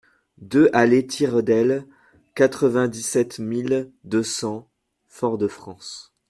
deux 0.39 0.67
allée 0.73 1.05
Tire 1.05 1.43
d'Aile, 1.43 1.85
quatre-vingt-dix-sept 2.33 3.37
mille 3.37 3.91
deux 4.03 4.23
cents 4.23 4.67
Fort-de-France 5.05 6.11